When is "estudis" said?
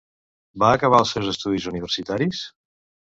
1.33-1.67